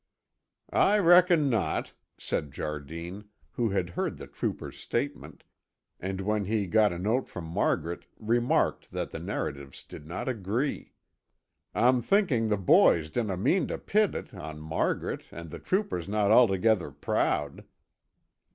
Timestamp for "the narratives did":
9.11-10.07